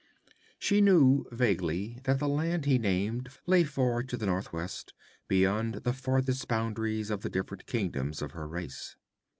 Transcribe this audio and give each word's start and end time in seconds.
She 0.57 0.81
knew 0.81 1.27
vaguely 1.31 1.99
that 2.05 2.17
the 2.17 2.27
land 2.27 2.65
he 2.65 2.79
named 2.79 3.29
lay 3.45 3.63
far 3.63 4.01
to 4.01 4.17
the 4.17 4.25
northwest, 4.25 4.95
beyond 5.27 5.75
the 5.83 5.93
farthest 5.93 6.47
boundaries 6.47 7.11
of 7.11 7.21
the 7.21 7.29
different 7.29 7.67
kingdoms 7.67 8.19
of 8.23 8.31
her 8.31 8.47
race. 8.47 8.95